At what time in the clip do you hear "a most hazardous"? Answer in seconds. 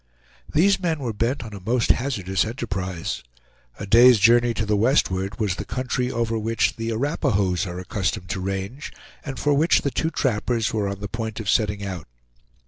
1.53-2.43